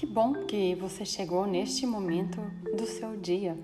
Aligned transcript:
Que 0.00 0.06
bom 0.06 0.32
que 0.46 0.74
você 0.76 1.04
chegou 1.04 1.46
neste 1.46 1.84
momento 1.84 2.40
do 2.74 2.86
seu 2.86 3.18
dia. 3.18 3.54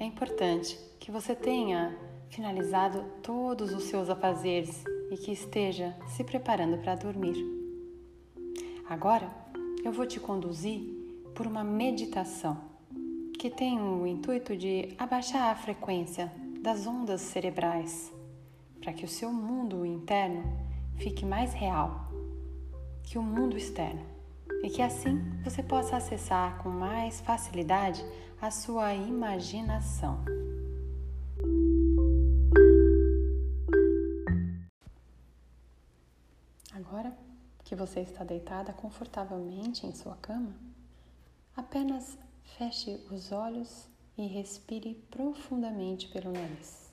É 0.00 0.04
importante 0.06 0.80
que 0.98 1.10
você 1.10 1.34
tenha 1.34 1.94
finalizado 2.30 3.04
todos 3.22 3.74
os 3.74 3.82
seus 3.82 4.08
afazeres 4.08 4.82
e 5.10 5.18
que 5.18 5.30
esteja 5.30 5.94
se 6.06 6.24
preparando 6.24 6.78
para 6.78 6.94
dormir. 6.94 7.36
Agora 8.88 9.30
eu 9.84 9.92
vou 9.92 10.06
te 10.06 10.18
conduzir 10.18 10.80
por 11.34 11.46
uma 11.46 11.62
meditação 11.62 12.56
que 13.38 13.50
tem 13.50 13.78
o 13.78 14.06
intuito 14.06 14.56
de 14.56 14.94
abaixar 14.96 15.52
a 15.52 15.56
frequência 15.56 16.32
das 16.62 16.86
ondas 16.86 17.20
cerebrais 17.20 18.10
para 18.80 18.94
que 18.94 19.04
o 19.04 19.08
seu 19.08 19.30
mundo 19.30 19.84
interno 19.84 20.42
fique 20.96 21.26
mais 21.26 21.52
real 21.52 22.10
que 23.02 23.18
o 23.18 23.22
mundo 23.22 23.58
externo 23.58 24.16
e 24.62 24.70
que 24.70 24.82
assim 24.82 25.18
você 25.42 25.62
possa 25.62 25.96
acessar 25.96 26.62
com 26.62 26.68
mais 26.68 27.20
facilidade 27.20 28.04
a 28.40 28.50
sua 28.50 28.94
imaginação. 28.94 30.24
Agora 36.72 37.16
que 37.64 37.74
você 37.74 38.00
está 38.00 38.24
deitada 38.24 38.72
confortavelmente 38.72 39.86
em 39.86 39.94
sua 39.94 40.16
cama, 40.16 40.54
apenas 41.56 42.18
feche 42.56 43.04
os 43.10 43.30
olhos 43.30 43.88
e 44.16 44.26
respire 44.26 44.94
profundamente 45.10 46.08
pelo 46.08 46.32
nariz, 46.32 46.92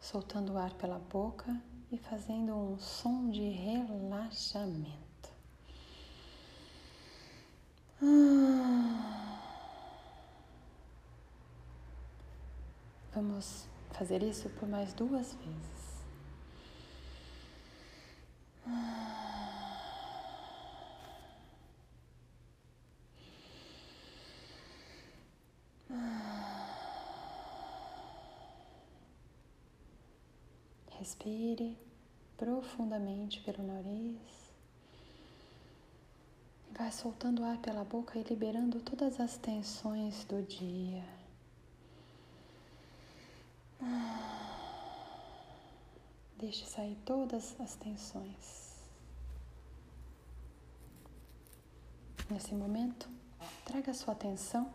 soltando 0.00 0.54
o 0.54 0.58
ar 0.58 0.72
pela 0.74 0.98
boca 0.98 1.54
e 1.90 1.98
fazendo 1.98 2.54
um 2.54 2.78
som 2.78 3.30
de 3.30 3.48
relaxamento. 3.50 5.11
Vamos 13.14 13.68
fazer 13.92 14.20
isso 14.24 14.48
por 14.50 14.68
mais 14.68 14.92
duas 14.92 15.34
vezes. 15.34 15.82
Respire 30.98 31.78
profundamente 32.36 33.40
pelo 33.42 33.62
nariz. 33.62 34.41
Vai 36.82 36.90
soltando 36.90 37.44
ar 37.44 37.58
pela 37.58 37.84
boca 37.84 38.18
e 38.18 38.24
liberando 38.24 38.80
todas 38.80 39.20
as 39.20 39.36
tensões 39.36 40.24
do 40.24 40.42
dia. 40.42 41.04
Deixe 46.36 46.66
sair 46.66 46.96
todas 47.04 47.54
as 47.60 47.76
tensões. 47.76 48.82
Nesse 52.28 52.52
momento, 52.52 53.08
traga 53.64 53.94
sua 53.94 54.14
atenção 54.14 54.68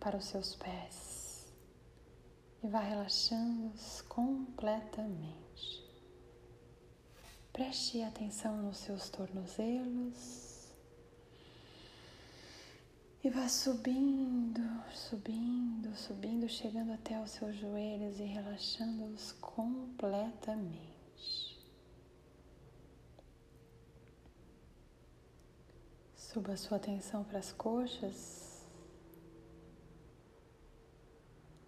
para 0.00 0.16
os 0.16 0.24
seus 0.24 0.54
pés 0.54 1.52
e 2.62 2.66
vá 2.66 2.80
relaxando-os 2.80 4.00
completamente. 4.08 5.84
Preste 7.52 8.02
atenção 8.02 8.56
nos 8.62 8.78
seus 8.78 9.10
tornozelos 9.10 10.55
e 13.26 13.30
vá 13.30 13.48
subindo, 13.48 14.62
subindo, 14.92 15.92
subindo, 15.96 16.48
chegando 16.48 16.92
até 16.92 17.20
os 17.20 17.32
seus 17.32 17.56
joelhos 17.56 18.20
e 18.20 18.22
relaxando-os 18.22 19.32
completamente. 19.40 20.86
Suba 26.14 26.52
a 26.52 26.56
sua 26.56 26.76
atenção 26.76 27.24
para 27.24 27.40
as 27.40 27.50
coxas, 27.50 28.64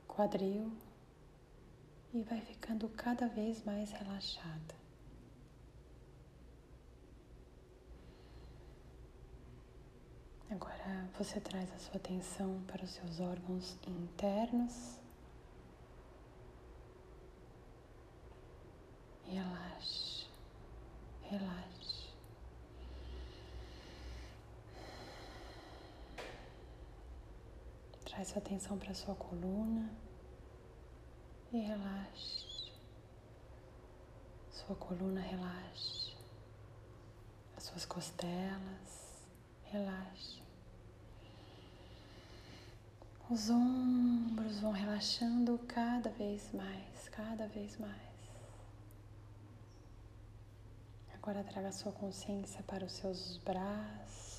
quadril 0.06 0.70
e 2.14 2.22
vai 2.22 2.40
ficando 2.40 2.88
cada 2.90 3.26
vez 3.26 3.64
mais 3.64 3.90
relaxada. 3.90 4.76
Agora 10.48 10.77
você 11.18 11.40
traz 11.40 11.72
a 11.72 11.78
sua 11.78 11.96
atenção 11.96 12.62
para 12.68 12.84
os 12.84 12.90
seus 12.90 13.18
órgãos 13.18 13.76
internos. 13.86 14.98
Relaxe, 19.24 20.26
relaxe. 21.22 22.08
Traz 28.04 28.28
sua 28.28 28.38
atenção 28.38 28.78
para 28.78 28.94
sua 28.94 29.14
coluna 29.16 29.90
e 31.52 31.58
relaxe. 31.58 32.72
Sua 34.52 34.76
coluna 34.76 35.20
relaxe. 35.20 36.16
As 37.56 37.64
suas 37.64 37.84
costelas, 37.84 39.22
relaxe. 39.64 40.47
Os 43.30 43.50
ombros 43.50 44.60
vão 44.60 44.72
relaxando 44.72 45.58
cada 45.68 46.08
vez 46.10 46.50
mais, 46.52 47.08
cada 47.10 47.46
vez 47.46 47.76
mais. 47.76 48.08
Agora 51.14 51.44
traga 51.44 51.70
sua 51.70 51.92
consciência 51.92 52.62
para 52.62 52.86
os 52.86 52.92
seus 52.92 53.36
braços 53.38 54.38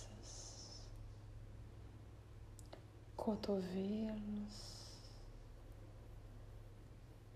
cotovelos, 3.29 4.53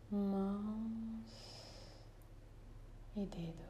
mãos 0.10 1.28
e 3.16 3.26
dedos. 3.28 3.64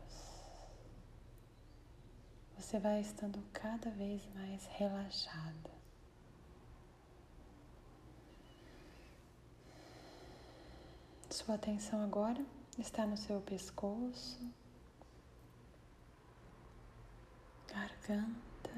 Você 2.57 2.79
vai 2.79 3.01
estando 3.01 3.43
cada 3.51 3.91
vez 3.91 4.25
mais 4.35 4.65
relaxada. 4.67 5.72
Sua 11.33 11.55
atenção 11.55 12.03
agora 12.03 12.45
está 12.77 13.07
no 13.07 13.17
seu 13.17 13.41
pescoço, 13.41 14.39
garganta. 17.67 18.69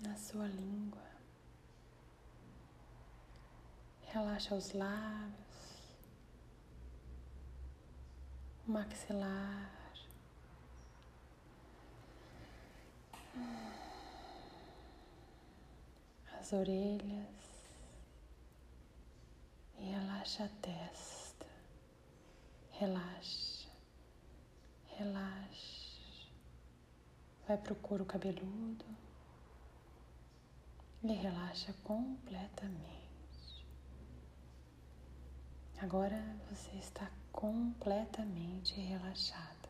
na 0.00 0.14
sua 0.16 0.46
língua. 0.46 1.02
Relaxa 4.12 4.54
os 4.54 4.72
lábios, 4.72 5.82
o 8.64 8.70
maxilar. 8.70 9.72
As 16.38 16.52
orelhas 16.52 17.45
relaxa 19.92 20.44
a 20.44 20.48
testa. 20.60 21.46
Relaxa, 22.72 23.68
relaxa. 24.98 26.26
Vai 27.46 27.56
para 27.56 27.72
o 27.72 27.76
couro 27.76 28.04
cabeludo 28.04 28.84
e 31.02 31.12
relaxa 31.12 31.72
completamente. 31.84 32.86
Agora 35.80 36.36
você 36.50 36.76
está 36.76 37.10
completamente 37.32 38.80
relaxada. 38.80 39.68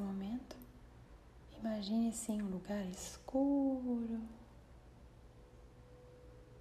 Momento, 0.00 0.56
imagine-se 1.58 2.32
em 2.32 2.40
um 2.40 2.48
lugar 2.48 2.86
escuro 2.86 4.22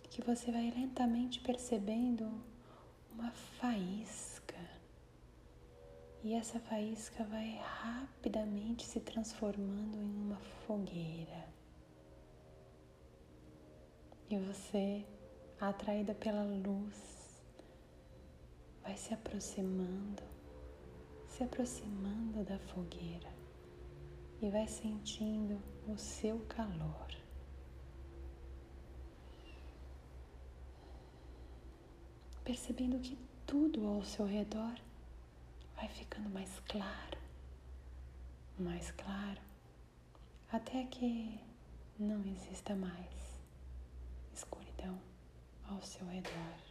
que 0.10 0.22
você 0.22 0.52
vai 0.52 0.70
lentamente 0.70 1.40
percebendo 1.40 2.30
uma 3.14 3.32
faísca. 3.32 4.58
E 6.22 6.34
essa 6.34 6.60
faísca 6.60 7.24
vai 7.24 7.58
rapidamente 7.64 8.86
se 8.86 9.00
transformando 9.00 9.98
em 9.98 10.26
uma 10.26 10.40
fogueira. 10.68 11.48
E 14.30 14.38
você, 14.38 15.06
atraída 15.62 16.14
pela 16.14 16.44
luz, 16.44 17.42
vai 18.84 18.98
se 18.98 19.14
aproximando, 19.14 20.24
se 21.40 21.46
aproximando 21.46 22.44
da 22.44 22.60
fogueira 22.60 23.32
e 24.42 24.50
vai 24.50 24.68
sentindo 24.68 25.58
o 25.88 25.98
seu 25.98 26.38
calor. 26.50 27.08
Percebendo 32.44 33.00
que 33.00 33.18
tudo 33.48 33.88
ao 33.88 34.04
seu 34.04 34.26
redor 34.26 34.76
vai 35.78 35.88
ficando 35.88 36.30
mais 36.30 36.60
claro, 36.68 37.18
mais 38.58 38.92
claro, 38.92 39.40
até 40.52 40.84
que 40.88 41.40
não 41.98 42.22
exista 42.26 42.76
mais 42.76 43.40
escuridão 44.34 45.00
ao 45.70 45.82
seu 45.84 46.06
redor. 46.06 46.69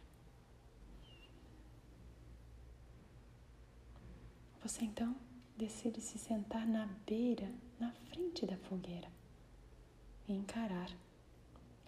Você 4.69 4.85
então 4.85 5.15
decide 5.57 5.99
se 5.99 6.19
sentar 6.19 6.67
na 6.67 6.85
beira, 7.03 7.51
na 7.79 7.91
frente 7.91 8.45
da 8.45 8.55
fogueira 8.55 9.11
e 10.27 10.33
encarar 10.33 10.95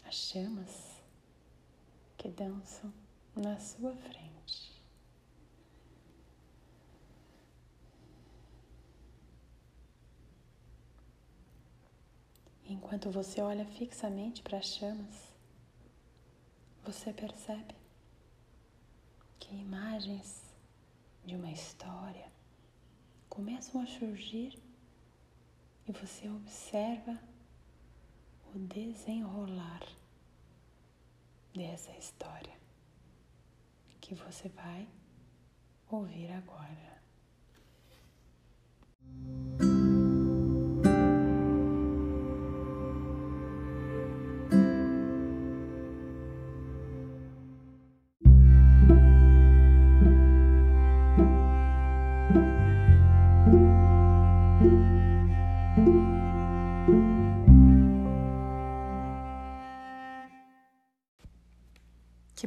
as 0.04 0.16
chamas 0.16 1.00
que 2.18 2.28
dançam 2.28 2.92
na 3.36 3.60
sua 3.60 3.96
frente. 3.98 4.84
Enquanto 12.66 13.12
você 13.12 13.42
olha 13.42 13.64
fixamente 13.64 14.42
para 14.42 14.58
as 14.58 14.66
chamas, 14.66 15.32
você 16.84 17.14
percebe 17.14 17.76
que 19.40 19.54
imagens 19.54 20.42
de 21.24 21.36
uma 21.36 21.52
história 21.52 22.41
começam 23.32 23.82
a 23.82 23.88
surgir 23.88 24.60
e 25.88 25.92
você 25.94 26.28
observa 26.28 27.18
o 28.54 28.60
desenrolar 28.60 29.82
dessa 31.56 31.92
história 31.94 32.54
que 34.02 34.14
você 34.14 34.50
vai 34.50 34.86
ouvir 35.90 36.30
agora. 36.34 36.91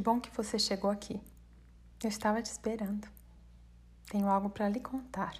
Bom 0.05 0.19
que 0.19 0.29
você 0.29 0.59
chegou 0.59 0.91
aqui. 0.91 1.19
Eu 2.03 2.09
estava 2.09 2.39
te 2.39 2.45
esperando. 2.45 3.07
Tenho 4.07 4.27
algo 4.27 4.51
para 4.51 4.69
lhe 4.69 4.79
contar. 4.79 5.35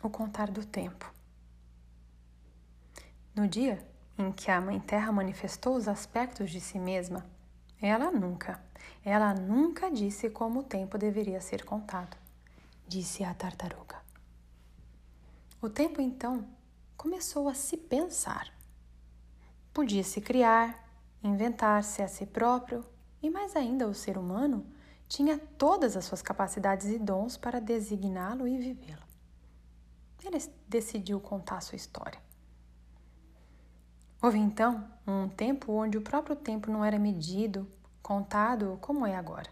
O 0.00 0.08
contar 0.08 0.52
do 0.52 0.64
tempo. 0.64 1.12
No 3.34 3.48
dia 3.48 3.84
em 4.16 4.30
que 4.30 4.48
a 4.48 4.60
Mãe 4.60 4.78
Terra 4.78 5.10
manifestou 5.10 5.74
os 5.74 5.88
aspectos 5.88 6.48
de 6.48 6.60
si 6.60 6.78
mesma, 6.78 7.26
ela 7.80 8.12
nunca, 8.12 8.62
ela 9.04 9.34
nunca 9.34 9.90
disse 9.90 10.30
como 10.30 10.60
o 10.60 10.64
tempo 10.64 10.96
deveria 10.96 11.40
ser 11.40 11.64
contado, 11.64 12.16
disse 12.86 13.24
a 13.24 13.34
tartaruga. 13.34 14.00
O 15.60 15.68
tempo 15.68 16.00
então 16.00 16.46
começou 17.02 17.48
a 17.48 17.54
se 17.54 17.76
pensar. 17.76 18.54
Podia 19.74 20.04
se 20.04 20.20
criar, 20.20 20.88
inventar-se 21.20 22.00
a 22.00 22.06
si 22.06 22.24
próprio, 22.24 22.84
e 23.20 23.28
mais 23.28 23.56
ainda 23.56 23.88
o 23.88 23.94
ser 23.94 24.16
humano 24.16 24.64
tinha 25.08 25.36
todas 25.58 25.96
as 25.96 26.04
suas 26.04 26.22
capacidades 26.22 26.86
e 26.86 27.00
dons 27.00 27.36
para 27.36 27.60
designá-lo 27.60 28.46
e 28.46 28.56
vivê-lo. 28.56 29.02
Ele 30.24 30.38
decidiu 30.68 31.18
contar 31.18 31.60
sua 31.60 31.74
história. 31.74 32.20
Houve 34.22 34.38
então 34.38 34.88
um 35.04 35.28
tempo 35.28 35.72
onde 35.72 35.98
o 35.98 36.02
próprio 36.02 36.36
tempo 36.36 36.70
não 36.70 36.84
era 36.84 37.00
medido, 37.00 37.68
contado 38.00 38.78
como 38.80 39.04
é 39.04 39.16
agora. 39.16 39.50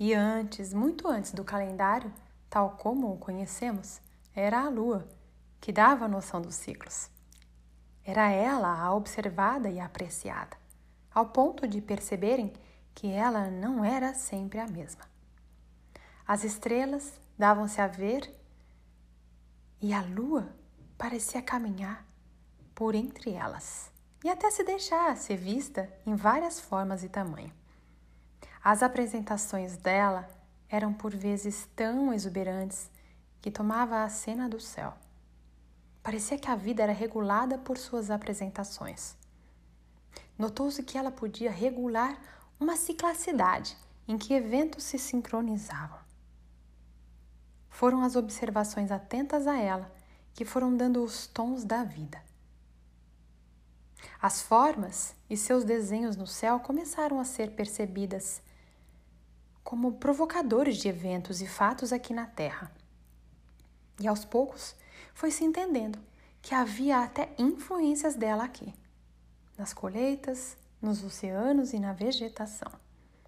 E 0.00 0.12
antes, 0.12 0.74
muito 0.74 1.06
antes 1.06 1.30
do 1.30 1.44
calendário, 1.44 2.12
tal 2.50 2.70
como 2.70 3.12
o 3.12 3.18
conhecemos, 3.18 4.00
era 4.34 4.64
a 4.64 4.68
lua 4.68 5.06
que 5.66 5.72
dava 5.72 6.04
a 6.04 6.08
noção 6.08 6.40
dos 6.40 6.54
ciclos. 6.54 7.10
Era 8.04 8.30
ela 8.30 8.80
a 8.80 8.94
observada 8.94 9.68
e 9.68 9.80
apreciada, 9.80 10.56
ao 11.12 11.26
ponto 11.26 11.66
de 11.66 11.80
perceberem 11.80 12.52
que 12.94 13.08
ela 13.08 13.50
não 13.50 13.84
era 13.84 14.14
sempre 14.14 14.60
a 14.60 14.68
mesma. 14.68 15.02
As 16.24 16.44
estrelas 16.44 17.18
davam-se 17.36 17.80
a 17.80 17.88
ver 17.88 18.32
e 19.82 19.92
a 19.92 20.02
lua 20.02 20.54
parecia 20.96 21.42
caminhar 21.42 22.06
por 22.72 22.94
entre 22.94 23.32
elas 23.32 23.90
e 24.22 24.28
até 24.28 24.48
se 24.52 24.62
deixar 24.62 25.16
ser 25.16 25.36
vista 25.36 25.92
em 26.06 26.14
várias 26.14 26.60
formas 26.60 27.02
e 27.02 27.08
tamanho. 27.08 27.52
As 28.62 28.84
apresentações 28.84 29.76
dela 29.76 30.28
eram 30.68 30.94
por 30.94 31.12
vezes 31.12 31.68
tão 31.74 32.12
exuberantes 32.12 32.88
que 33.42 33.50
tomava 33.50 34.04
a 34.04 34.08
cena 34.08 34.48
do 34.48 34.60
céu. 34.60 34.96
Parecia 36.06 36.38
que 36.38 36.48
a 36.48 36.54
vida 36.54 36.84
era 36.84 36.92
regulada 36.92 37.58
por 37.58 37.76
suas 37.76 38.12
apresentações. 38.12 39.16
Notou-se 40.38 40.80
que 40.84 40.96
ela 40.96 41.10
podia 41.10 41.50
regular 41.50 42.16
uma 42.60 42.76
ciclacidade 42.76 43.76
em 44.06 44.16
que 44.16 44.32
eventos 44.32 44.84
se 44.84 45.00
sincronizavam. 45.00 45.98
Foram 47.68 48.02
as 48.02 48.14
observações 48.14 48.92
atentas 48.92 49.48
a 49.48 49.58
ela 49.58 49.92
que 50.32 50.44
foram 50.44 50.76
dando 50.76 51.02
os 51.02 51.26
tons 51.26 51.64
da 51.64 51.82
vida. 51.82 52.22
As 54.22 54.40
formas 54.40 55.12
e 55.28 55.36
seus 55.36 55.64
desenhos 55.64 56.14
no 56.14 56.28
céu 56.28 56.60
começaram 56.60 57.18
a 57.18 57.24
ser 57.24 57.50
percebidas 57.56 58.40
como 59.64 59.94
provocadores 59.94 60.76
de 60.76 60.86
eventos 60.86 61.42
e 61.42 61.48
fatos 61.48 61.92
aqui 61.92 62.14
na 62.14 62.26
Terra. 62.26 62.70
E 63.98 64.06
aos 64.06 64.24
poucos 64.24 64.76
foi 65.16 65.30
se 65.30 65.44
entendendo 65.44 65.98
que 66.42 66.54
havia 66.54 67.02
até 67.02 67.34
influências 67.38 68.14
dela 68.14 68.44
aqui, 68.44 68.74
nas 69.56 69.72
colheitas, 69.72 70.58
nos 70.80 71.02
oceanos 71.02 71.72
e 71.72 71.80
na 71.80 71.94
vegetação. 71.94 72.70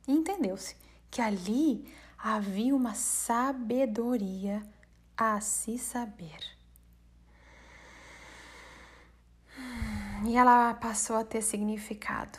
E 0.07 0.12
entendeu-se 0.12 0.76
que 1.11 1.23
ali 1.23 1.90
havia 2.18 2.76
uma 2.76 2.92
sabedoria 2.92 4.62
a 5.16 5.40
se 5.40 5.78
saber. 5.78 6.38
E 10.26 10.37
ela 10.37 10.75
passou 10.75 11.16
a 11.16 11.25
ter 11.25 11.40
significado, 11.40 12.38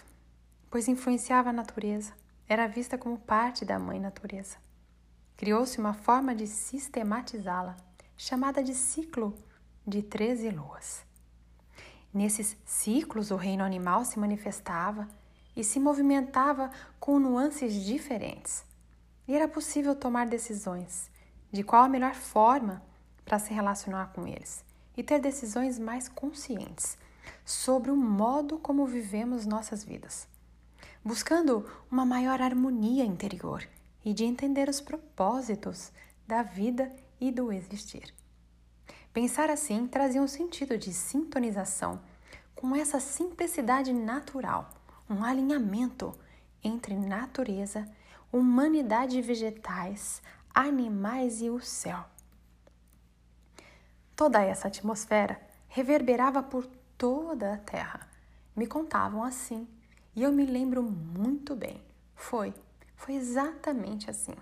pois 0.69 0.87
influenciava 0.87 1.49
a 1.49 1.53
natureza, 1.53 2.13
era 2.47 2.67
vista 2.67 2.99
como 2.99 3.17
parte 3.17 3.65
da 3.65 3.79
mãe 3.79 3.99
natureza. 3.99 4.57
Criou-se 5.35 5.79
uma 5.79 5.95
forma 5.95 6.35
de 6.35 6.45
sistematizá-la 6.45 7.88
chamada 8.21 8.61
de 8.61 8.75
ciclo 8.75 9.33
de 9.87 10.03
13 10.03 10.49
luas. 10.49 11.05
Nesses 12.13 12.57
ciclos, 12.65 13.31
o 13.31 13.37
reino 13.37 13.63
animal 13.63 14.03
se 14.03 14.19
manifestava 14.19 15.07
e 15.55 15.63
se 15.63 15.79
movimentava 15.79 16.69
com 16.99 17.17
nuances 17.17 17.73
diferentes. 17.73 18.65
E 19.25 19.33
era 19.33 19.47
possível 19.47 19.95
tomar 19.95 20.27
decisões 20.27 21.09
de 21.49 21.63
qual 21.63 21.83
a 21.83 21.87
melhor 21.87 22.13
forma 22.13 22.83
para 23.23 23.39
se 23.39 23.53
relacionar 23.53 24.11
com 24.11 24.27
eles 24.27 24.65
e 24.97 25.01
ter 25.01 25.21
decisões 25.21 25.79
mais 25.79 26.09
conscientes 26.09 26.97
sobre 27.45 27.89
o 27.89 27.95
modo 27.95 28.59
como 28.59 28.85
vivemos 28.85 29.45
nossas 29.45 29.81
vidas, 29.81 30.27
buscando 31.01 31.65
uma 31.89 32.05
maior 32.05 32.41
harmonia 32.41 33.05
interior 33.05 33.65
e 34.03 34.13
de 34.13 34.25
entender 34.25 34.67
os 34.67 34.81
propósitos 34.81 35.89
da 36.27 36.43
vida 36.43 36.91
e 37.19 37.31
do 37.31 37.51
existir. 37.51 38.13
Pensar 39.13 39.49
assim 39.49 39.87
trazia 39.87 40.21
um 40.21 40.27
sentido 40.27 40.77
de 40.77 40.93
sintonização 40.93 42.01
com 42.55 42.75
essa 42.75 42.99
simplicidade 42.99 43.91
natural, 43.93 44.69
um 45.09 45.23
alinhamento 45.23 46.13
entre 46.63 46.95
natureza, 46.95 47.87
humanidade 48.31 49.21
vegetais, 49.21 50.21
animais 50.53 51.41
e 51.41 51.49
o 51.49 51.59
céu. 51.59 52.05
Toda 54.15 54.43
essa 54.43 54.67
atmosfera 54.67 55.39
reverberava 55.67 56.43
por 56.43 56.67
toda 56.97 57.53
a 57.53 57.57
terra. 57.57 58.07
Me 58.55 58.67
contavam 58.67 59.23
assim, 59.23 59.67
e 60.15 60.21
eu 60.21 60.31
me 60.31 60.45
lembro 60.45 60.83
muito 60.83 61.55
bem. 61.55 61.81
Foi, 62.15 62.53
foi 62.95 63.15
exatamente 63.15 64.09
assim. 64.09 64.35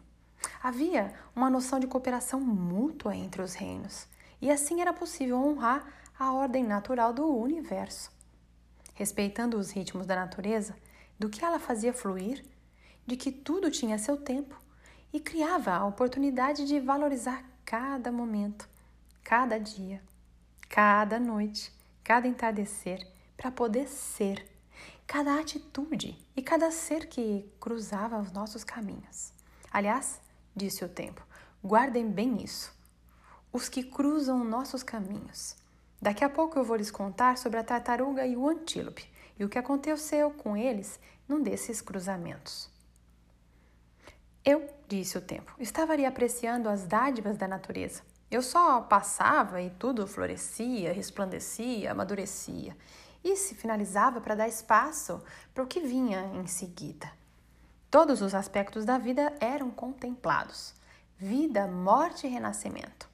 Havia 0.62 1.14
uma 1.36 1.50
noção 1.50 1.80
de 1.80 1.88
cooperação 1.88 2.40
mútua 2.40 3.16
entre 3.16 3.42
os 3.42 3.54
reinos, 3.54 4.08
e 4.42 4.52
assim 4.52 4.82
era 4.82 4.94
possível 4.94 5.38
honrar 5.38 5.88
a 6.18 6.34
ordem 6.34 6.64
natural 6.64 7.14
do 7.14 7.28
universo. 7.28 8.12
Respeitando 8.94 9.58
os 9.58 9.72
ritmos 9.72 10.06
da 10.06 10.16
natureza, 10.16 10.76
do 11.18 11.30
que 11.30 11.44
ela 11.44 11.60
fazia 11.60 11.94
fluir, 11.94 12.44
de 13.06 13.16
que 13.16 13.32
tudo 13.32 13.72
tinha 13.72 13.98
seu 13.98 14.18
tempo, 14.18 14.56
e 15.14 15.20
criava 15.20 15.72
a 15.72 15.86
oportunidade 15.86 16.66
de 16.66 16.80
valorizar 16.80 17.44
cada 17.66 18.12
momento, 18.12 18.68
cada 19.24 19.60
dia, 19.60 20.02
cada 20.70 21.20
noite, 21.20 21.72
cada 22.04 22.28
entardecer, 22.28 23.08
para 23.36 23.52
poder 23.52 23.88
ser, 23.88 24.46
cada 25.06 25.40
atitude 25.40 26.18
e 26.36 26.42
cada 26.42 26.72
ser 26.72 27.08
que 27.08 27.50
cruzava 27.60 28.20
os 28.20 28.32
nossos 28.32 28.64
caminhos. 28.64 29.32
Aliás, 29.72 30.20
disse 30.58 30.84
o 30.84 30.90
tempo, 30.90 31.26
guardem 31.64 32.10
bem 32.10 32.44
isso. 32.44 32.76
Os 33.54 33.70
que 33.70 33.84
cruzam 33.84 34.44
nossos 34.44 34.84
caminhos. 34.84 35.56
Daqui 36.02 36.24
a 36.24 36.30
pouco 36.30 36.60
eu 36.60 36.64
vou 36.64 36.76
lhes 36.76 36.92
contar 36.92 37.38
sobre 37.38 37.60
a 37.60 37.64
tartaruga 37.64 38.26
e 38.26 38.36
o 38.36 38.50
antílope 38.50 39.10
e 39.40 39.46
o 39.46 39.50
que 39.50 39.58
aconteceu 39.58 40.32
com 40.32 40.58
eles 40.58 41.00
num 41.28 41.42
desses 41.42 41.82
cruzamentos. 41.82 42.70
Eu, 44.44 44.68
disse 44.88 45.18
o 45.18 45.22
tempo, 45.22 45.54
estava 45.60 45.94
ali 45.94 46.06
apreciando 46.06 46.70
as 46.70 46.84
dádivas 46.84 47.38
da 47.38 47.48
natureza. 47.48 48.02
Eu 48.30 48.42
só 48.42 48.82
passava 48.82 49.62
e 49.62 49.70
tudo 49.72 50.08
florescia, 50.08 50.94
resplandecia, 50.94 51.92
amadurecia 51.92 52.76
e 53.24 53.36
se 53.36 53.56
finalizava 53.56 54.22
para 54.22 54.36
dar 54.36 54.48
espaço 54.48 55.22
para 55.54 55.64
o 55.64 55.68
que 55.68 55.82
vinha 55.82 56.32
em 56.36 56.48
seguida. 56.48 57.17
Todos 57.98 58.22
os 58.22 58.36
aspectos 58.36 58.86
da 58.86 59.00
vida 59.00 59.36
eram 59.40 59.72
contemplados: 59.72 60.76
vida, 61.18 61.66
morte 61.66 62.28
e 62.28 62.30
renascimento. 62.30 63.10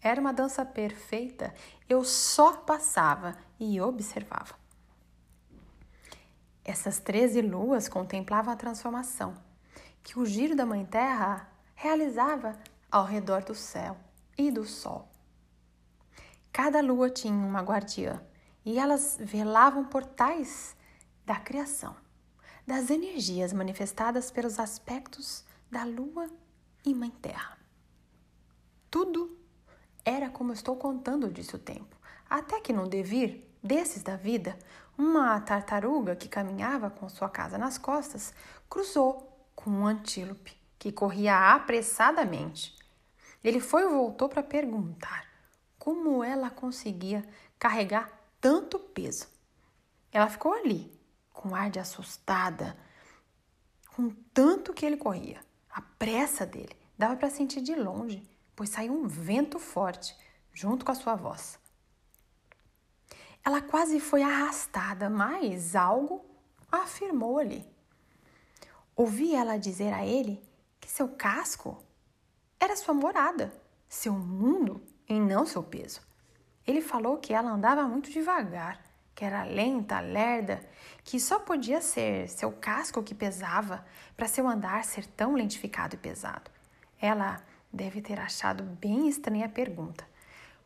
Era 0.00 0.20
uma 0.20 0.32
dança 0.32 0.64
perfeita, 0.64 1.52
eu 1.88 2.04
só 2.04 2.52
passava 2.52 3.36
e 3.58 3.80
observava. 3.80 4.54
Essas 6.64 7.00
treze 7.00 7.42
luas 7.42 7.88
contemplavam 7.88 8.54
a 8.54 8.56
transformação 8.56 9.34
que 10.04 10.20
o 10.20 10.24
giro 10.24 10.54
da 10.54 10.64
Mãe 10.64 10.86
Terra 10.86 11.50
realizava 11.74 12.56
ao 12.92 13.04
redor 13.04 13.42
do 13.42 13.56
céu 13.56 13.96
e 14.38 14.52
do 14.52 14.64
sol. 14.64 15.08
Cada 16.52 16.80
lua 16.80 17.10
tinha 17.10 17.34
uma 17.34 17.60
guardiã 17.60 18.22
e 18.64 18.78
elas 18.78 19.18
velavam 19.20 19.84
portais 19.84 20.76
da 21.26 21.34
criação, 21.34 21.96
das 22.68 22.90
energias 22.90 23.50
manifestadas 23.54 24.30
pelos 24.30 24.58
aspectos 24.58 25.42
da 25.70 25.84
lua 25.84 26.28
e 26.84 26.94
Mãe 26.94 27.08
Terra. 27.08 27.56
Tudo 28.90 29.38
era 30.04 30.28
como 30.28 30.52
estou 30.52 30.76
contando, 30.76 31.32
disse 31.32 31.56
o 31.56 31.58
tempo, 31.58 31.96
até 32.28 32.60
que 32.60 32.70
num 32.70 32.86
devir 32.86 33.50
desses 33.62 34.02
da 34.02 34.16
vida, 34.16 34.58
uma 34.98 35.40
tartaruga 35.40 36.14
que 36.14 36.28
caminhava 36.28 36.90
com 36.90 37.08
sua 37.08 37.30
casa 37.30 37.56
nas 37.56 37.78
costas 37.78 38.34
cruzou 38.68 39.48
com 39.56 39.70
um 39.70 39.86
antílope 39.86 40.54
que 40.78 40.92
corria 40.92 41.54
apressadamente. 41.54 42.76
Ele 43.42 43.60
foi 43.60 43.84
e 43.84 43.88
voltou 43.88 44.28
para 44.28 44.42
perguntar 44.42 45.26
como 45.78 46.22
ela 46.22 46.50
conseguia 46.50 47.24
carregar 47.58 48.10
tanto 48.38 48.78
peso. 48.78 49.26
Ela 50.12 50.28
ficou 50.28 50.52
ali, 50.52 50.97
com 51.38 51.54
ar 51.54 51.70
de 51.70 51.78
assustada, 51.78 52.76
com 53.94 54.10
tanto 54.34 54.74
que 54.74 54.84
ele 54.84 54.96
corria. 54.96 55.40
A 55.70 55.80
pressa 55.80 56.44
dele 56.44 56.76
dava 56.98 57.14
para 57.14 57.30
sentir 57.30 57.60
de 57.60 57.76
longe, 57.76 58.28
pois 58.56 58.70
saiu 58.70 58.92
um 58.92 59.06
vento 59.06 59.60
forte 59.60 60.16
junto 60.52 60.84
com 60.84 60.90
a 60.90 60.96
sua 60.96 61.14
voz. 61.14 61.56
Ela 63.44 63.62
quase 63.62 64.00
foi 64.00 64.20
arrastada, 64.20 65.08
mas 65.08 65.76
algo 65.76 66.26
afirmou 66.70 67.38
ali. 67.38 67.64
Ouvi 68.96 69.32
ela 69.32 69.56
dizer 69.56 69.94
a 69.94 70.04
ele 70.04 70.42
que 70.80 70.90
seu 70.90 71.08
casco 71.08 71.80
era 72.58 72.74
sua 72.74 72.92
morada, 72.92 73.52
seu 73.88 74.12
mundo 74.12 74.82
e 75.08 75.14
não 75.20 75.46
seu 75.46 75.62
peso. 75.62 76.00
Ele 76.66 76.80
falou 76.80 77.16
que 77.16 77.32
ela 77.32 77.52
andava 77.52 77.84
muito 77.84 78.10
devagar, 78.10 78.82
que 79.18 79.24
era 79.24 79.42
lenta, 79.42 79.98
lerda, 79.98 80.60
que 81.02 81.18
só 81.18 81.40
podia 81.40 81.80
ser 81.80 82.28
seu 82.28 82.52
casco 82.52 83.02
que 83.02 83.16
pesava 83.16 83.84
para 84.16 84.28
seu 84.28 84.46
andar 84.46 84.84
ser 84.84 85.08
tão 85.08 85.34
lentificado 85.34 85.96
e 85.96 85.98
pesado. 85.98 86.48
Ela 87.00 87.42
deve 87.72 88.00
ter 88.00 88.20
achado 88.20 88.62
bem 88.62 89.08
estranha 89.08 89.46
a 89.46 89.48
pergunta, 89.48 90.06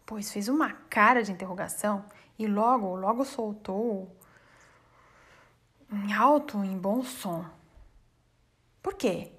pois 0.04 0.30
fez 0.30 0.48
uma 0.48 0.70
cara 0.90 1.22
de 1.22 1.32
interrogação 1.32 2.04
e 2.38 2.46
logo, 2.46 2.94
logo 2.94 3.24
soltou 3.24 4.14
em 5.90 6.12
alto, 6.12 6.62
em 6.62 6.76
bom 6.76 7.02
som. 7.02 7.46
Por 8.82 8.92
quê? 8.92 9.32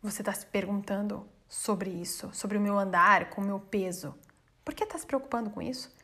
Você 0.00 0.22
está 0.22 0.32
se 0.32 0.46
perguntando 0.46 1.28
sobre 1.46 1.90
isso, 1.90 2.30
sobre 2.32 2.56
o 2.56 2.60
meu 2.62 2.78
andar, 2.78 3.28
com 3.28 3.42
o 3.42 3.44
meu 3.44 3.60
peso. 3.60 4.14
Por 4.64 4.72
que 4.72 4.84
está 4.84 4.96
se 4.96 5.06
preocupando 5.06 5.50
com 5.50 5.60
isso? 5.60 5.94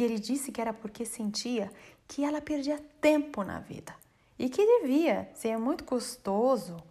E 0.00 0.02
ele 0.02 0.18
disse 0.18 0.50
que 0.50 0.62
era 0.62 0.72
porque 0.72 1.04
sentia 1.04 1.70
que 2.08 2.24
ela 2.24 2.40
perdia 2.40 2.82
tempo 3.02 3.44
na 3.44 3.60
vida 3.60 3.94
e 4.38 4.48
que 4.48 4.64
devia 4.80 5.30
ser 5.34 5.58
muito 5.58 5.84
custoso 5.84 6.82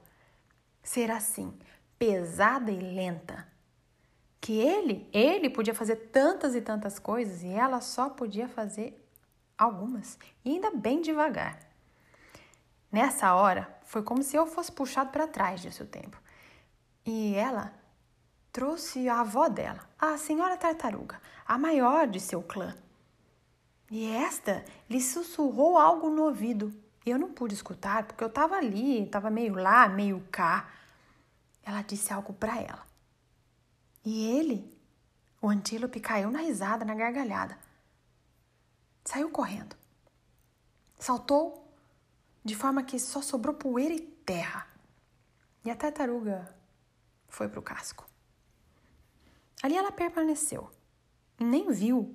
ser 0.84 1.10
assim, 1.10 1.58
pesada 1.98 2.70
e 2.70 2.80
lenta. 2.80 3.48
Que 4.40 4.60
ele, 4.60 5.10
ele 5.12 5.50
podia 5.50 5.74
fazer 5.74 5.96
tantas 6.12 6.54
e 6.54 6.62
tantas 6.62 7.00
coisas 7.00 7.42
e 7.42 7.48
ela 7.48 7.82
só 7.82 8.12
podia 8.12 8.48
fazer 8.48 9.04
algumas, 9.58 10.20
e 10.46 10.52
ainda 10.52 10.70
bem 10.70 11.02
devagar. 11.02 11.58
Nessa 12.92 13.34
hora, 13.34 13.76
foi 13.86 14.04
como 14.04 14.22
se 14.22 14.36
eu 14.36 14.46
fosse 14.46 14.72
puxado 14.72 15.10
para 15.10 15.28
trás, 15.28 15.62
disse 15.62 15.82
o 15.82 15.88
tempo. 15.88 16.22
E 17.04 17.34
ela 17.34 17.74
trouxe 18.52 19.10
a 19.10 19.22
avó 19.22 19.50
dela, 19.50 19.90
a 19.98 20.16
senhora 20.16 20.56
tartaruga, 20.56 21.20
a 21.44 21.58
maior 21.58 22.08
de 22.08 22.20
seu 22.20 22.44
clã. 22.44 22.78
E 23.90 24.06
esta 24.06 24.64
lhe 24.90 25.02
sussurrou 25.02 25.78
algo 25.78 26.10
no 26.10 26.24
ouvido. 26.24 26.74
Eu 27.06 27.18
não 27.18 27.34
pude 27.34 27.56
escutar 27.56 28.06
porque 28.06 28.24
eu 28.24 28.28
estava 28.28 28.56
ali, 28.56 29.04
estava 29.04 29.30
meio 29.30 29.56
lá, 29.56 29.88
meio 29.88 30.22
cá. 30.32 30.70
Ela 31.64 31.82
disse 31.82 32.14
algo 32.14 32.34
para 32.34 32.60
ela. 32.60 32.86
E 34.06 34.28
ele, 34.38 34.78
o 35.42 35.50
antílope, 35.50 36.00
caiu 36.00 36.30
na 36.30 36.40
risada, 36.40 36.86
na 36.86 36.94
gargalhada. 36.94 37.58
Saiu 39.04 39.30
correndo. 39.30 39.76
Saltou 41.00 41.74
de 42.44 42.56
forma 42.56 42.84
que 42.84 43.00
só 43.00 43.22
sobrou 43.22 43.56
poeira 43.56 43.94
e 43.94 44.02
terra. 44.02 44.68
E 45.66 45.72
a 45.72 45.76
tartaruga 45.76 46.56
foi 47.28 47.48
para 47.48 47.60
o 47.60 47.64
casco. 47.64 48.08
Ali 49.62 49.76
ela 49.76 49.92
permaneceu 49.92 50.70
nem 51.40 51.72
viu 51.72 52.14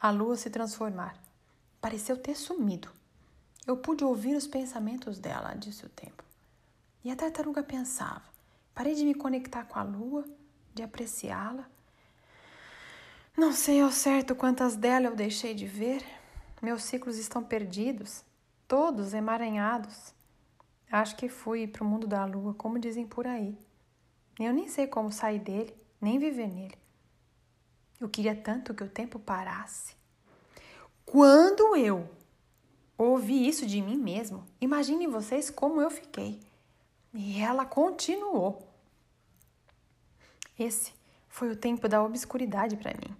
a 0.00 0.10
lua 0.10 0.36
se 0.36 0.50
transformar. 0.50 1.16
Pareceu 1.80 2.16
ter 2.16 2.34
sumido. 2.34 2.90
Eu 3.66 3.76
pude 3.76 4.04
ouvir 4.04 4.36
os 4.36 4.46
pensamentos 4.46 5.18
dela, 5.18 5.54
disse 5.54 5.84
o 5.84 5.88
tempo. 5.88 6.22
E 7.02 7.10
a 7.10 7.16
tartaruga 7.16 7.62
pensava. 7.62 8.24
Parei 8.74 8.94
de 8.94 9.04
me 9.04 9.14
conectar 9.14 9.64
com 9.64 9.78
a 9.78 9.82
lua, 9.82 10.24
de 10.74 10.82
apreciá-la. 10.82 11.68
Não 13.36 13.52
sei 13.52 13.80
ao 13.80 13.90
certo 13.90 14.34
quantas 14.34 14.76
dela 14.76 15.06
eu 15.06 15.16
deixei 15.16 15.54
de 15.54 15.66
ver. 15.66 16.04
Meus 16.60 16.82
ciclos 16.82 17.18
estão 17.18 17.42
perdidos 17.42 18.24
todos 18.66 19.14
emaranhados. 19.14 20.12
Acho 20.90 21.16
que 21.16 21.28
fui 21.28 21.66
para 21.66 21.82
o 21.82 21.86
mundo 21.86 22.06
da 22.06 22.24
lua, 22.24 22.54
como 22.54 22.78
dizem 22.78 23.06
por 23.06 23.26
aí. 23.26 23.56
Eu 24.38 24.52
nem 24.52 24.68
sei 24.68 24.86
como 24.86 25.10
sair 25.10 25.38
dele, 25.38 25.74
nem 26.00 26.18
viver 26.18 26.48
nele. 26.48 26.76
Eu 28.00 28.08
queria 28.08 28.34
tanto 28.34 28.74
que 28.74 28.84
o 28.84 28.88
tempo 28.88 29.18
parasse. 29.18 29.94
Quando 31.04 31.76
eu 31.76 32.08
ouvi 32.98 33.48
isso 33.48 33.66
de 33.66 33.80
mim 33.80 33.96
mesmo, 33.96 34.46
imaginem 34.60 35.08
vocês 35.08 35.50
como 35.50 35.80
eu 35.80 35.90
fiquei. 35.90 36.40
E 37.14 37.40
ela 37.40 37.64
continuou. 37.64 38.68
Esse 40.58 40.92
foi 41.28 41.50
o 41.50 41.56
tempo 41.56 41.88
da 41.88 42.02
obscuridade 42.02 42.76
para 42.76 42.92
mim. 42.92 43.16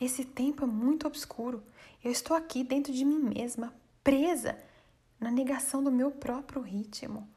Esse 0.00 0.24
tempo 0.24 0.64
é 0.64 0.66
muito 0.66 1.06
obscuro. 1.06 1.62
Eu 2.02 2.12
estou 2.12 2.36
aqui 2.36 2.62
dentro 2.62 2.92
de 2.92 3.04
mim 3.04 3.18
mesma, 3.18 3.74
presa 4.04 4.58
na 5.18 5.30
negação 5.30 5.82
do 5.82 5.90
meu 5.90 6.10
próprio 6.10 6.62
ritmo. 6.62 7.28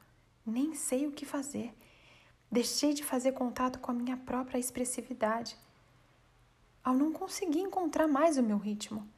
Nem 0.46 0.74
sei 0.74 1.06
o 1.06 1.12
que 1.12 1.24
fazer. 1.24 1.74
Deixei 2.50 2.94
de 2.94 3.02
fazer 3.02 3.32
contato 3.32 3.78
com 3.78 3.90
a 3.90 3.94
minha 3.94 4.16
própria 4.16 4.58
expressividade. 4.58 5.56
Ao 6.84 6.94
não 6.94 7.12
conseguir 7.12 7.60
encontrar 7.60 8.08
mais 8.08 8.36
o 8.36 8.42
meu 8.42 8.58
ritmo. 8.58 9.08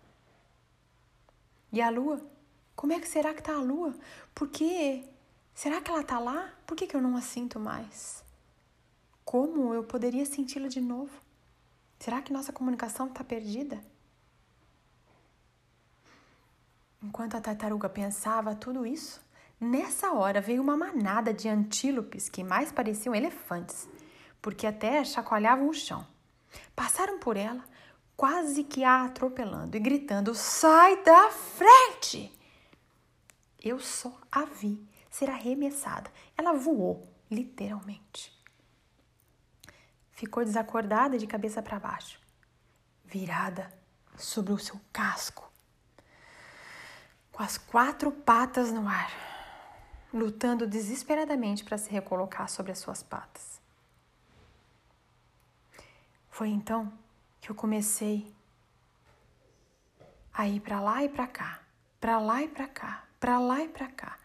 E 1.73 1.81
a 1.81 1.91
lua? 1.91 2.25
Como 2.77 2.93
é 2.93 3.01
que 3.01 3.09
será 3.09 3.33
que 3.33 3.41
está 3.41 3.55
a 3.55 3.63
lua? 3.63 3.95
Por 4.35 4.49
que? 4.49 5.05
Será 5.55 5.81
que 5.81 5.91
ela 5.91 6.01
está 6.01 6.19
lá? 6.19 6.53
Por 6.67 6.77
que, 6.77 6.87
que 6.87 6.97
eu 6.97 7.01
não 7.03 7.17
a 7.17 7.21
sinto 7.21 7.59
mais? 7.59 8.25
Como 9.25 9.73
eu 9.73 9.85
poderia 9.85 10.27
senti-la 10.27 10.69
de 10.69 10.81
novo? 10.81 11.13
Será 11.99 12.21
que 12.21 12.33
nossa 12.33 12.53
comunicação 12.53 13.07
está 13.07 13.25
perdida? 13.25 13.83
Enquanto 17.03 17.37
a 17.37 17.41
tartaruga 17.41 17.89
pensava 17.89 18.55
tudo 18.55 18.87
isso, 18.87 19.21
nessa 19.61 20.13
hora 20.13 20.41
veio 20.41 20.63
uma 20.63 20.77
manada 20.77 21.33
de 21.33 21.49
antílopes 21.49 22.29
que 22.29 22.43
mais 22.43 22.73
pareciam 22.73 23.15
elefantes, 23.15 23.89
porque 24.41 24.67
até 24.67 25.05
chacoalhavam 25.05 25.69
o 25.69 25.75
chão. 25.75 26.14
Passaram 26.75 27.19
por 27.19 27.37
ela, 27.37 27.65
quase 28.17 28.65
que 28.65 28.85
a 28.85 29.05
atropelando 29.05 29.77
e 29.77 29.81
gritando: 29.81 30.35
Sai 30.35 31.03
da 31.03 31.31
frente! 31.31 32.33
Eu 33.63 33.81
só 33.81 34.15
a 34.31 34.45
vi 34.45 34.87
ser 35.11 35.31
arremessada. 35.31 36.11
Ela 36.37 36.53
voou, 36.53 37.09
literalmente. 37.31 38.33
Ficou 40.11 40.45
desacordada 40.45 41.19
de 41.19 41.27
cabeça 41.27 41.63
para 41.63 41.79
baixo, 41.79 42.21
virada 43.05 43.73
sobre 44.17 44.53
o 44.53 44.59
seu 44.59 44.81
casco, 44.93 45.51
com 47.33 47.43
as 47.43 47.59
quatro 47.59 48.13
patas 48.13 48.71
no 48.71 48.87
ar, 48.89 49.11
lutando 50.13 50.67
desesperadamente 50.67 51.65
para 51.65 51.79
se 51.79 51.91
recolocar 51.91 52.49
sobre 52.49 52.71
as 52.71 52.79
suas 52.79 53.03
patas. 53.03 53.61
Foi 56.35 56.49
então 56.49 56.93
que 57.41 57.49
eu 57.49 57.55
comecei 57.55 58.35
a 60.33 60.49
ir 60.49 60.59
para 60.59 60.81
lá 60.81 61.05
e 61.05 61.09
para 61.09 61.29
cá, 61.29 61.63
para 62.01 62.19
lá 62.19 62.43
e 62.43 62.49
para 62.49 62.67
cá, 62.67 63.05
para 63.21 63.39
lá 63.39 63.63
e 63.63 63.69
para 63.69 63.87
cá. 63.87 64.19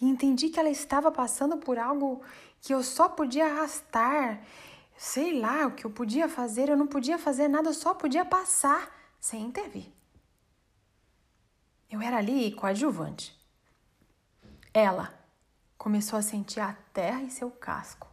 E 0.00 0.06
entendi 0.08 0.48
que 0.48 0.58
ela 0.58 0.70
estava 0.70 1.12
passando 1.12 1.58
por 1.58 1.78
algo 1.78 2.22
que 2.62 2.72
eu 2.72 2.82
só 2.82 3.10
podia 3.10 3.44
arrastar, 3.44 4.42
sei 4.96 5.38
lá 5.38 5.66
o 5.66 5.72
que 5.72 5.84
eu 5.84 5.90
podia 5.90 6.30
fazer, 6.30 6.70
eu 6.70 6.78
não 6.78 6.86
podia 6.86 7.18
fazer 7.18 7.46
nada, 7.46 7.68
eu 7.68 7.74
só 7.74 7.92
podia 7.92 8.24
passar 8.24 8.90
sem 9.20 9.42
intervir. 9.42 9.92
Eu 11.90 12.00
era 12.00 12.16
ali 12.16 12.52
coadjuvante. 12.52 13.38
Ela 14.72 15.12
começou 15.76 16.18
a 16.18 16.22
sentir 16.22 16.60
a 16.60 16.72
terra 16.94 17.20
em 17.20 17.28
seu 17.28 17.50
casco. 17.50 18.09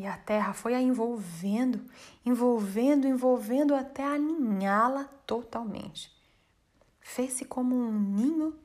E 0.00 0.06
a 0.06 0.16
terra 0.16 0.54
foi 0.54 0.74
a 0.74 0.80
envolvendo, 0.80 1.84
envolvendo, 2.24 3.06
envolvendo 3.06 3.74
até 3.74 4.02
aninhá-la 4.02 5.04
totalmente. 5.26 6.10
Fez-se 7.00 7.44
como 7.44 7.76
um 7.76 7.92
ninho 7.92 8.58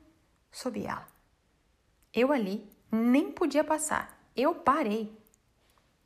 sob 0.50 0.82
ela. 0.82 1.06
Eu 2.14 2.32
ali 2.32 2.66
nem 2.90 3.30
podia 3.30 3.62
passar, 3.62 4.18
eu 4.34 4.54
parei. 4.54 5.14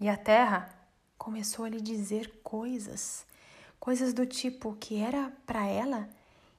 E 0.01 0.09
a 0.09 0.17
terra 0.17 0.69
começou 1.17 1.65
a 1.65 1.69
lhe 1.69 1.81
dizer 1.81 2.41
coisas, 2.43 3.25
coisas 3.79 4.13
do 4.13 4.27
tipo 4.27 4.75
que 4.81 4.97
era 4.97 5.33
para 5.47 5.65
ela 5.65 6.11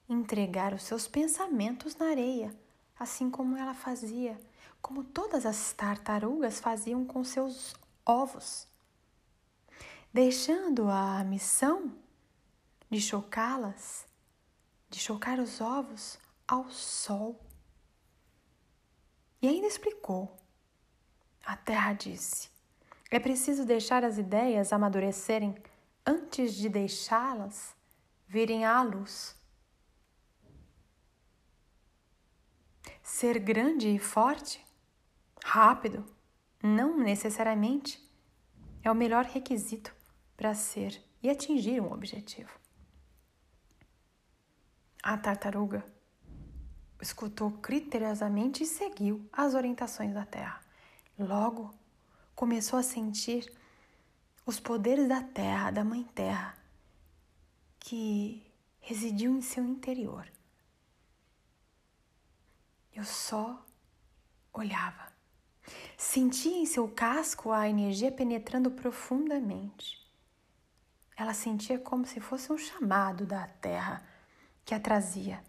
entregar 0.08 0.72
os 0.72 0.84
seus 0.84 1.06
pensamentos 1.06 1.94
na 1.96 2.06
areia, 2.06 2.56
assim 2.98 3.28
como 3.28 3.54
ela 3.54 3.74
fazia, 3.74 4.40
como 4.80 5.04
todas 5.04 5.44
as 5.44 5.74
tartarugas 5.74 6.58
faziam 6.58 7.04
com 7.04 7.22
seus 7.22 7.76
ovos, 8.04 8.68
deixando 10.12 10.88
a 10.88 11.22
missão 11.24 11.94
de 12.90 13.00
chocá-las, 13.00 14.06
de 14.90 14.98
chocar 14.98 15.38
os 15.38 15.60
ovos 15.60 16.18
ao 16.46 16.70
sol. 16.70 17.40
E 19.40 19.48
ainda 19.48 19.66
explicou. 19.66 20.36
A 21.44 21.56
terra 21.56 21.92
disse: 21.92 22.52
é 23.12 23.18
preciso 23.18 23.66
deixar 23.66 24.04
as 24.04 24.16
ideias 24.16 24.72
amadurecerem 24.72 25.54
antes 26.06 26.54
de 26.54 26.66
deixá-las 26.66 27.76
virem 28.26 28.64
à 28.64 28.82
luz. 28.82 29.36
Ser 33.02 33.38
grande 33.38 33.88
e 33.88 33.98
forte, 33.98 34.64
rápido, 35.44 36.06
não 36.62 36.98
necessariamente 36.98 38.00
é 38.82 38.90
o 38.90 38.94
melhor 38.94 39.24
requisito 39.24 39.94
para 40.36 40.54
ser 40.54 41.02
e 41.22 41.28
atingir 41.28 41.80
um 41.80 41.92
objetivo. 41.92 42.50
A 45.02 45.18
tartaruga 45.18 45.84
escutou 47.00 47.50
criteriosamente 47.50 48.62
e 48.62 48.66
seguiu 48.66 49.28
as 49.32 49.54
orientações 49.54 50.14
da 50.14 50.24
Terra. 50.24 50.60
Logo, 51.18 51.74
começou 52.34 52.78
a 52.78 52.82
sentir 52.82 53.52
os 54.46 54.60
poderes 54.60 55.08
da 55.08 55.22
Terra, 55.22 55.70
da 55.70 55.84
Mãe 55.84 56.04
Terra, 56.14 56.56
que 57.78 58.46
residiu 58.80 59.36
em 59.36 59.42
seu 59.42 59.64
interior. 59.64 60.30
Eu 62.94 63.04
só 63.04 63.64
olhava. 64.52 65.12
Sentia 65.96 66.56
em 66.56 66.66
seu 66.66 66.88
casco 66.88 67.52
a 67.52 67.68
energia 67.68 68.10
penetrando 68.10 68.70
profundamente. 68.70 70.02
Ela 71.16 71.34
sentia 71.34 71.78
como 71.78 72.06
se 72.06 72.20
fosse 72.20 72.52
um 72.52 72.58
chamado 72.58 73.24
da 73.24 73.46
terra 73.46 74.02
que 74.64 74.74
a 74.74 74.80
trazia, 74.80 75.42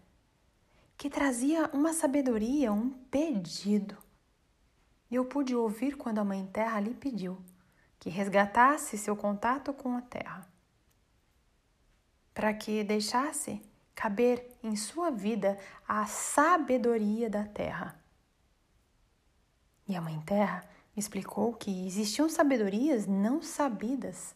que 0.96 1.10
trazia 1.10 1.68
uma 1.72 1.92
sabedoria, 1.92 2.72
um 2.72 2.90
pedido. 2.90 3.96
Eu 5.10 5.24
pude 5.24 5.54
ouvir 5.54 5.96
quando 5.96 6.18
a 6.18 6.24
Mãe 6.24 6.46
Terra 6.46 6.80
lhe 6.80 6.94
pediu 6.94 7.40
que 7.98 8.10
resgatasse 8.10 8.98
seu 8.98 9.16
contato 9.16 9.72
com 9.72 9.96
a 9.96 10.02
terra, 10.02 10.46
para 12.34 12.52
que 12.52 12.84
deixasse 12.84 13.62
caber 13.94 14.46
em 14.62 14.76
sua 14.76 15.10
vida 15.10 15.58
a 15.88 16.04
sabedoria 16.04 17.30
da 17.30 17.44
terra 17.44 18.03
e 19.86 19.94
a 19.94 20.00
Mãe 20.00 20.20
Terra 20.22 20.64
explicou 20.96 21.52
que 21.54 21.86
existiam 21.86 22.28
sabedorias 22.28 23.06
não 23.06 23.42
sabidas, 23.42 24.34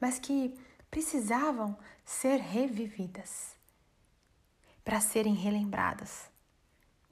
mas 0.00 0.18
que 0.18 0.58
precisavam 0.90 1.76
ser 2.04 2.36
revividas 2.36 3.54
para 4.84 5.00
serem 5.00 5.34
relembradas. 5.34 6.30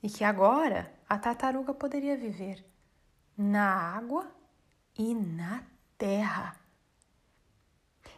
E 0.03 0.09
que 0.09 0.25
agora 0.25 0.93
a 1.09 1.19
tartaruga 1.19 1.75
poderia 1.75 2.17
viver 2.17 2.65
na 3.37 3.69
água 3.69 4.31
e 4.97 5.13
na 5.15 5.65
terra. 5.97 6.57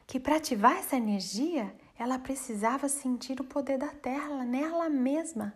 Que 0.07 0.21
para 0.21 0.37
ativar 0.37 0.77
essa 0.77 0.97
energia, 0.97 1.75
ela 1.99 2.19
precisava 2.19 2.89
sentir 2.89 3.41
o 3.41 3.45
poder 3.45 3.79
da 3.79 3.89
terra 3.89 4.45
nela 4.45 4.89
mesma, 4.89 5.55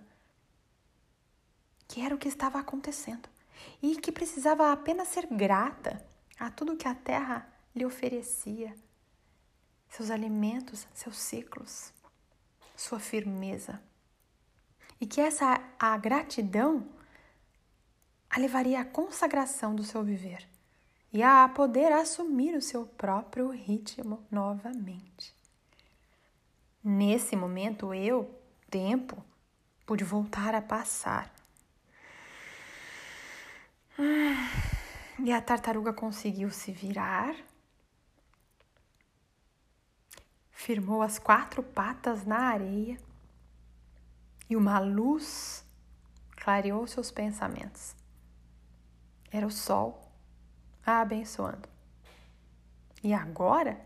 que 1.86 2.00
era 2.00 2.14
o 2.14 2.18
que 2.18 2.28
estava 2.28 2.58
acontecendo 2.58 3.33
e 3.82 3.96
que 3.96 4.12
precisava 4.12 4.72
apenas 4.72 5.08
ser 5.08 5.26
grata 5.26 6.04
a 6.38 6.50
tudo 6.50 6.76
que 6.76 6.88
a 6.88 6.94
terra 6.94 7.48
lhe 7.74 7.84
oferecia, 7.84 8.74
seus 9.88 10.10
alimentos, 10.10 10.86
seus 10.94 11.16
ciclos, 11.16 11.92
sua 12.76 12.98
firmeza. 12.98 13.80
E 15.00 15.06
que 15.06 15.20
essa 15.20 15.60
a 15.78 15.96
gratidão 15.96 16.88
a 18.30 18.38
levaria 18.38 18.80
à 18.80 18.84
consagração 18.84 19.74
do 19.74 19.84
seu 19.84 20.02
viver 20.02 20.48
e 21.12 21.22
a 21.22 21.48
poder 21.48 21.92
assumir 21.92 22.56
o 22.56 22.60
seu 22.60 22.84
próprio 22.84 23.50
ritmo 23.50 24.26
novamente. 24.28 25.32
Nesse 26.82 27.36
momento, 27.36 27.94
eu, 27.94 28.28
tempo, 28.68 29.24
pude 29.86 30.02
voltar 30.02 30.54
a 30.54 30.60
passar 30.60 31.32
e 33.96 35.32
a 35.32 35.40
tartaruga 35.40 35.92
conseguiu 35.92 36.50
se 36.50 36.72
virar, 36.72 37.34
firmou 40.50 41.02
as 41.02 41.18
quatro 41.18 41.62
patas 41.62 42.24
na 42.24 42.38
areia 42.38 42.98
e 44.48 44.56
uma 44.56 44.78
luz 44.78 45.64
clareou 46.36 46.86
seus 46.86 47.10
pensamentos. 47.10 47.94
Era 49.30 49.46
o 49.46 49.50
sol 49.50 50.12
a 50.84 51.00
abençoando. 51.00 51.68
E 53.02 53.12
agora 53.12 53.80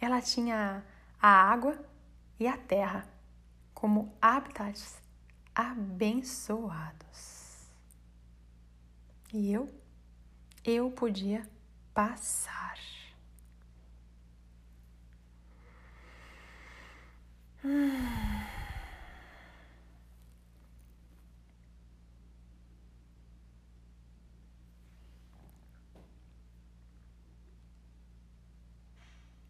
ela 0.00 0.20
tinha 0.20 0.84
a 1.20 1.28
água 1.28 1.78
e 2.38 2.46
a 2.46 2.56
terra 2.56 3.08
como 3.72 4.12
habitats 4.20 5.00
abençoados. 5.54 7.35
E 9.32 9.52
eu, 9.52 9.68
eu 10.64 10.90
podia 10.90 11.48
passar. 11.92 12.56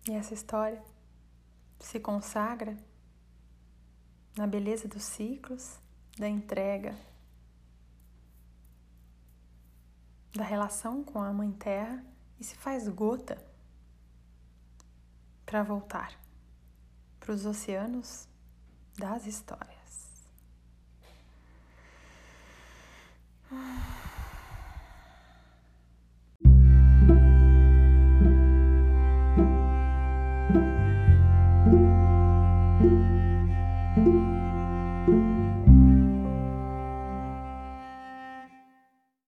E 0.09 0.13
essa 0.13 0.33
história 0.35 0.81
se 1.81 1.99
consagra 1.99 2.77
na 4.37 4.47
beleza 4.47 4.87
dos 4.87 5.03
ciclos, 5.03 5.81
da 6.17 6.29
entrega, 6.29 6.97
da 10.37 10.45
relação 10.45 11.03
com 11.03 11.23
a 11.23 11.33
Mãe 11.33 11.51
Terra 11.53 12.05
e 12.39 12.45
se 12.45 12.55
faz 12.57 12.87
gota 12.89 13.43
para 15.45 15.63
voltar 15.63 16.19
para 17.19 17.33
os 17.33 17.47
oceanos 17.47 18.29
das 18.99 19.27
histórias. 19.27 19.77